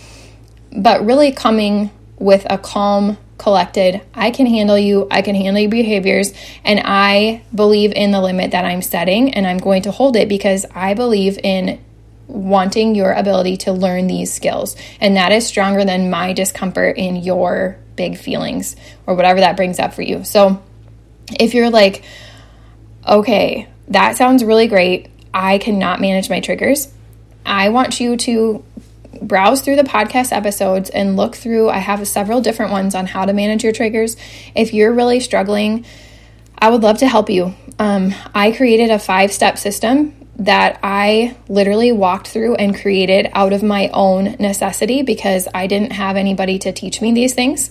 But 0.72 1.04
really 1.04 1.32
coming 1.32 1.90
with 2.20 2.46
a 2.48 2.60
calm, 2.60 3.18
collected, 3.40 4.00
I 4.14 4.30
can 4.30 4.46
handle 4.46 4.78
you, 4.78 5.08
I 5.10 5.24
can 5.24 5.34
handle 5.34 5.60
your 5.60 5.72
behaviors, 5.72 6.32
and 6.64 6.80
I 6.86 7.42
believe 7.56 7.92
in 7.92 8.12
the 8.12 8.22
limit 8.22 8.52
that 8.52 8.66
I'm 8.66 8.84
setting 8.84 9.34
and 9.34 9.48
I'm 9.48 9.58
going 9.58 9.82
to 9.84 9.92
hold 9.92 10.16
it 10.16 10.30
because 10.30 10.64
I 10.76 10.94
believe 10.94 11.40
in 11.42 11.84
wanting 12.28 12.94
your 12.94 13.12
ability 13.12 13.58
to 13.58 13.72
learn 13.74 14.06
these 14.06 14.32
skills. 14.32 14.76
And 15.02 15.18
that 15.18 15.32
is 15.32 15.48
stronger 15.48 15.84
than 15.86 16.12
my 16.12 16.34
discomfort 16.34 16.98
in 16.98 17.16
your 17.16 17.78
big 17.96 18.20
feelings 18.20 18.76
or 19.08 19.16
whatever 19.16 19.40
that 19.40 19.58
brings 19.58 19.80
up 19.80 19.96
for 19.96 20.04
you. 20.04 20.24
So 20.24 20.62
if 21.40 21.56
you're 21.56 21.72
like, 21.72 22.04
okay, 23.08 23.68
that 23.88 24.16
sounds 24.18 24.44
really 24.44 24.68
great. 24.68 25.10
I 25.34 25.58
cannot 25.58 26.02
manage 26.02 26.30
my 26.30 26.40
triggers. 26.40 26.92
I 27.46 27.70
want 27.70 28.00
you 28.00 28.18
to 28.18 28.64
browse 29.22 29.62
through 29.62 29.76
the 29.76 29.84
podcast 29.84 30.32
episodes 30.32 30.90
and 30.90 31.16
look 31.16 31.36
through. 31.36 31.70
I 31.70 31.78
have 31.78 32.08
several 32.08 32.42
different 32.42 32.72
ones 32.72 32.96
on 32.96 33.06
how 33.06 33.26
to 33.26 33.34
manage 33.34 33.64
your 33.64 33.74
triggers. 33.74 34.16
If 34.56 34.74
you're 34.74 34.94
really 34.94 35.20
struggling, 35.20 35.86
I 36.58 36.70
would 36.70 36.82
love 36.82 37.00
to 37.00 37.08
help 37.08 37.30
you. 37.30 37.54
Um, 37.80 38.14
I 38.34 38.52
created 38.52 38.90
a 38.90 39.00
five 39.00 39.32
step 39.32 39.58
system 39.58 40.16
that 40.38 40.80
I 40.82 41.36
literally 41.48 41.92
walked 41.92 42.28
through 42.28 42.56
and 42.56 42.76
created 42.76 43.30
out 43.34 43.54
of 43.54 43.62
my 43.64 43.90
own 43.94 44.36
necessity 44.40 45.04
because 45.04 45.48
I 45.54 45.68
didn't 45.68 45.92
have 45.92 46.16
anybody 46.16 46.60
to 46.60 46.72
teach 46.72 47.02
me 47.02 47.12
these 47.14 47.34
things. 47.34 47.70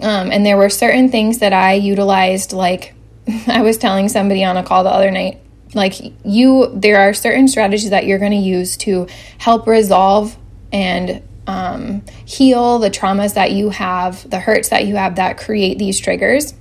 Um, 0.00 0.32
and 0.32 0.44
there 0.44 0.56
were 0.56 0.68
certain 0.68 1.10
things 1.10 1.38
that 1.38 1.52
I 1.52 1.74
utilized, 1.74 2.52
like 2.52 2.94
I 3.46 3.62
was 3.62 3.78
telling 3.78 4.08
somebody 4.08 4.44
on 4.44 4.56
a 4.56 4.64
call 4.64 4.82
the 4.82 4.90
other 4.90 5.10
night, 5.10 5.40
like 5.74 5.94
you, 6.24 6.70
there 6.74 6.98
are 7.00 7.14
certain 7.14 7.48
strategies 7.48 7.90
that 7.90 8.06
you're 8.06 8.18
going 8.18 8.32
to 8.32 8.38
use 8.38 8.76
to 8.78 9.06
help 9.38 9.66
resolve 9.66 10.36
and 10.72 11.22
um, 11.46 12.02
heal 12.24 12.78
the 12.78 12.90
traumas 12.90 13.34
that 13.34 13.52
you 13.52 13.70
have, 13.70 14.28
the 14.28 14.38
hurts 14.38 14.68
that 14.68 14.86
you 14.86 14.96
have 14.96 15.16
that 15.16 15.38
create 15.38 15.78
these 15.78 15.98
triggers, 15.98 16.54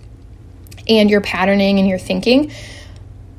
and 0.87 1.09
your 1.09 1.21
patterning 1.21 1.79
and 1.79 1.87
your 1.87 1.99
thinking. 1.99 2.51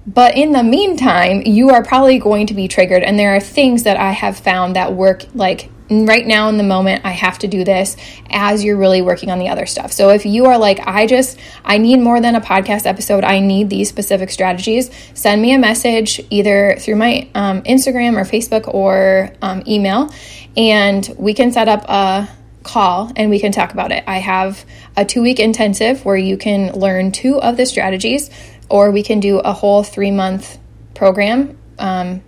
But 0.07 0.37
in 0.37 0.53
the 0.53 0.63
meantime, 0.63 1.43
you 1.43 1.71
are 1.71 1.85
probably 1.85 2.19
going 2.19 2.49
to 2.49 2.55
be 2.55 2.67
triggered. 2.69 3.03
And 3.03 3.19
there 3.19 3.37
are 3.37 3.41
things 3.41 3.85
that 3.85 3.97
I 3.97 4.11
have 4.11 4.37
found 4.39 4.77
that 4.77 4.93
work 4.95 5.25
like 5.35 5.71
right 6.07 6.27
now 6.27 6.49
in 6.49 6.57
the 6.57 6.65
moment, 6.65 7.05
I 7.05 7.11
have 7.11 7.39
to 7.41 7.49
do 7.49 7.65
this 7.65 7.97
as 8.31 8.65
you're 8.65 8.77
really 8.77 9.03
working 9.03 9.31
on 9.31 9.39
the 9.39 9.49
other 9.49 9.67
stuff. 9.67 9.93
So 9.93 10.11
if 10.11 10.27
you 10.27 10.47
are 10.47 10.59
like, 10.59 10.81
I 10.87 11.07
just, 11.07 11.39
I 11.65 11.79
need 11.79 12.01
more 12.01 12.21
than 12.21 12.35
a 12.35 12.41
podcast 12.41 12.87
episode, 12.87 13.25
I 13.25 13.41
need 13.41 13.71
these 13.71 13.89
specific 13.89 14.31
strategies, 14.31 14.91
send 15.15 15.41
me 15.41 15.55
a 15.55 15.59
message 15.59 16.21
either 16.31 16.77
through 16.79 16.97
my 16.97 17.29
um, 17.35 17.63
Instagram 17.63 18.17
or 18.17 18.25
Facebook 18.25 18.73
or 18.73 19.31
um, 19.43 19.63
email, 19.67 20.11
and 20.57 21.15
we 21.19 21.35
can 21.35 21.53
set 21.53 21.69
up 21.69 21.85
a 21.89 22.29
call 22.63 23.11
and 23.17 23.31
we 23.31 23.41
can 23.41 23.53
talk 23.53 23.73
about 23.73 23.93
it. 23.93 24.05
I 24.07 24.19
have 24.19 24.65
a 24.97 25.05
two 25.05 25.23
week 25.23 25.41
intensive 25.41 26.05
where 26.05 26.17
you 26.17 26.37
can 26.37 26.73
learn 26.73 27.13
two 27.13 27.41
of 27.41 27.57
the 27.57 27.67
strategies, 27.67 28.31
or 28.69 28.91
we 28.91 29.03
can 29.03 29.21
do 29.21 29.39
a 29.39 29.53
whole 29.53 29.83
three 29.83 30.11
month 30.11 30.59
program. 30.95 31.59
Um, 31.79 32.23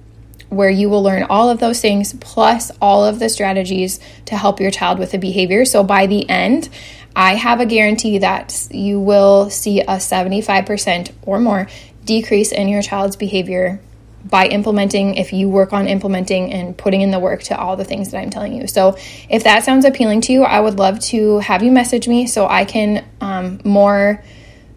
where 0.48 0.70
you 0.70 0.88
will 0.88 1.02
learn 1.02 1.24
all 1.24 1.50
of 1.50 1.60
those 1.60 1.80
things 1.80 2.14
plus 2.20 2.70
all 2.80 3.04
of 3.04 3.18
the 3.18 3.28
strategies 3.28 4.00
to 4.26 4.36
help 4.36 4.60
your 4.60 4.70
child 4.70 4.98
with 4.98 5.12
the 5.12 5.18
behavior. 5.18 5.64
So 5.64 5.82
by 5.82 6.06
the 6.06 6.28
end, 6.28 6.68
I 7.16 7.34
have 7.34 7.60
a 7.60 7.66
guarantee 7.66 8.18
that 8.18 8.68
you 8.70 9.00
will 9.00 9.50
see 9.50 9.80
a 9.80 9.96
75% 9.96 11.12
or 11.22 11.40
more 11.40 11.68
decrease 12.04 12.52
in 12.52 12.68
your 12.68 12.82
child's 12.82 13.16
behavior 13.16 13.80
by 14.24 14.46
implementing, 14.46 15.16
if 15.16 15.32
you 15.32 15.48
work 15.48 15.72
on 15.72 15.86
implementing 15.86 16.50
and 16.50 16.76
putting 16.76 17.02
in 17.02 17.10
the 17.10 17.18
work 17.18 17.42
to 17.42 17.58
all 17.58 17.76
the 17.76 17.84
things 17.84 18.10
that 18.10 18.18
I'm 18.18 18.30
telling 18.30 18.54
you. 18.54 18.66
So, 18.66 18.96
if 19.28 19.44
that 19.44 19.64
sounds 19.64 19.84
appealing 19.84 20.22
to 20.22 20.32
you, 20.32 20.44
I 20.44 20.60
would 20.60 20.78
love 20.78 20.98
to 21.00 21.40
have 21.40 21.62
you 21.62 21.70
message 21.70 22.08
me 22.08 22.26
so 22.26 22.46
I 22.46 22.64
can 22.64 23.04
um, 23.20 23.60
more 23.64 24.24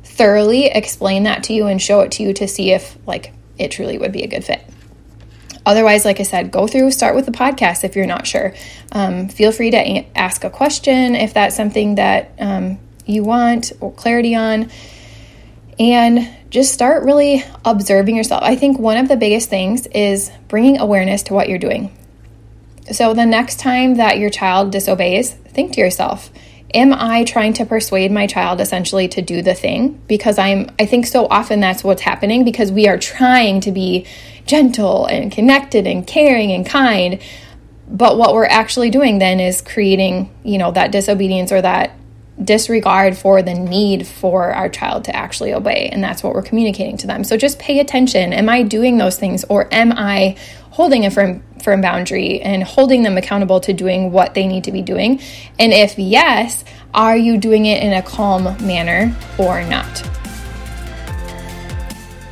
thoroughly 0.03 0.65
explain 0.65 1.23
that 1.23 1.45
to 1.45 1.53
you 1.53 1.67
and 1.67 1.81
show 1.81 2.01
it 2.01 2.11
to 2.13 2.23
you 2.23 2.33
to 2.33 2.47
see 2.47 2.73
if, 2.73 2.97
like, 3.07 3.31
it 3.57 3.71
truly 3.71 3.97
would 3.97 4.11
be 4.11 4.23
a 4.23 4.27
good 4.27 4.43
fit. 4.43 4.66
Otherwise, 5.67 6.05
like 6.05 6.21
I 6.21 6.23
said, 6.23 6.49
go 6.49 6.65
through, 6.65 6.91
start 6.91 7.13
with 7.13 7.25
the 7.25 7.33
podcast 7.33 7.83
if 7.83 7.97
you're 7.97 8.05
not 8.05 8.25
sure. 8.25 8.53
Um, 8.93 9.27
feel 9.27 9.51
free 9.51 9.69
to 9.71 9.77
a- 9.77 10.09
ask 10.15 10.45
a 10.45 10.49
question 10.49 11.13
if 11.13 11.33
that's 11.33 11.57
something 11.57 11.95
that 11.95 12.31
um, 12.39 12.79
you 13.05 13.25
want 13.25 13.73
or 13.81 13.91
clarity 13.91 14.33
on. 14.33 14.71
And 15.77 16.29
just 16.49 16.73
start 16.73 17.03
really 17.03 17.43
observing 17.65 18.15
yourself. 18.15 18.43
I 18.43 18.55
think 18.55 18.79
one 18.79 18.95
of 18.95 19.09
the 19.09 19.17
biggest 19.17 19.49
things 19.49 19.87
is 19.87 20.31
bringing 20.47 20.79
awareness 20.79 21.23
to 21.23 21.33
what 21.33 21.49
you're 21.49 21.59
doing. 21.59 21.93
So 22.93 23.13
the 23.13 23.25
next 23.25 23.59
time 23.59 23.95
that 23.95 24.19
your 24.19 24.29
child 24.29 24.71
disobeys, 24.71 25.33
think 25.33 25.73
to 25.73 25.81
yourself, 25.81 26.31
am 26.73 26.93
I 26.93 27.23
trying 27.23 27.53
to 27.53 27.65
persuade 27.65 28.11
my 28.11 28.27
child 28.27 28.59
essentially 28.59 29.07
to 29.09 29.21
do 29.21 29.41
the 29.41 29.53
thing? 29.53 30.01
Because 30.07 30.37
I'm, 30.37 30.69
I 30.79 30.85
think 30.85 31.05
so 31.05 31.27
often 31.27 31.59
that's 31.59 31.83
what's 31.83 32.01
happening 32.01 32.43
because 32.43 32.71
we 32.71 32.87
are 32.87 32.97
trying 32.97 33.61
to 33.61 33.71
be 33.71 34.05
gentle 34.45 35.05
and 35.05 35.31
connected 35.31 35.87
and 35.87 36.05
caring 36.05 36.51
and 36.51 36.65
kind. 36.65 37.21
But 37.87 38.17
what 38.17 38.33
we're 38.33 38.45
actually 38.45 38.89
doing 38.89 39.19
then 39.19 39.39
is 39.39 39.61
creating, 39.61 40.29
you 40.43 40.57
know, 40.57 40.71
that 40.71 40.91
disobedience 40.91 41.51
or 41.51 41.61
that 41.61 41.97
disregard 42.43 43.17
for 43.17 43.41
the 43.41 43.53
need 43.53 44.05
for 44.05 44.51
our 44.53 44.69
child 44.69 45.05
to 45.05 45.15
actually 45.15 45.53
obey. 45.53 45.89
And 45.91 46.03
that's 46.03 46.21
what 46.21 46.33
we're 46.33 46.43
communicating 46.43 46.97
to 46.97 47.07
them. 47.07 47.23
So 47.23 47.35
just 47.37 47.57
pay 47.59 47.79
attention. 47.79 48.33
Am 48.33 48.47
I 48.49 48.61
doing 48.61 48.97
those 48.97 49.17
things 49.17 49.43
or 49.45 49.73
am 49.73 49.91
I 49.93 50.37
holding 50.77 51.07
a 51.07 51.09
firm, 51.09 51.41
firm 51.63 51.81
boundary 51.81 52.39
and 52.39 52.61
holding 52.61 53.01
them 53.01 53.17
accountable 53.17 53.59
to 53.59 53.73
doing 53.73 54.11
what 54.11 54.35
they 54.35 54.45
need 54.45 54.63
to 54.63 54.71
be 54.71 54.83
doing? 54.83 55.19
And 55.57 55.73
if 55.73 55.97
yes, 55.97 56.63
are 56.93 57.17
you 57.17 57.39
doing 57.39 57.65
it 57.65 57.81
in 57.81 57.93
a 57.93 58.03
calm 58.03 58.43
manner 58.63 59.11
or 59.39 59.63
not? 59.63 60.07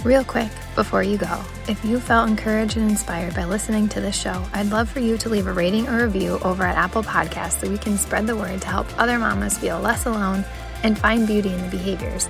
Real 0.04 0.24
quick 0.24 0.52
before 0.76 1.02
you 1.02 1.18
go, 1.18 1.42
if 1.68 1.84
you 1.84 2.00
felt 2.00 2.30
encouraged 2.30 2.78
and 2.78 2.88
inspired 2.88 3.34
by 3.34 3.46
listening 3.46 3.90
to 3.90 4.00
this 4.00 4.16
show, 4.16 4.46
I'd 4.54 4.70
love 4.70 4.92
for 4.92 5.00
you 5.00 5.18
to 5.18 5.30
leave 5.30 5.48
a 5.48 5.52
rating 5.52 5.88
or 5.88 6.04
review 6.04 6.38
over 6.44 6.62
at 6.62 6.78
Apple 6.78 7.02
Podcasts 7.02 7.62
so 7.62 7.68
we 7.68 7.80
can 7.80 7.98
spread 7.98 8.28
the 8.28 8.36
word 8.36 8.62
to 8.62 8.68
help 8.68 8.86
other 9.00 9.18
mamas 9.18 9.58
feel 9.58 9.80
less 9.80 10.06
alone 10.06 10.46
and 10.84 11.00
find 11.00 11.26
beauty 11.26 11.52
in 11.52 11.62
the 11.64 11.70
behaviors. 11.70 12.30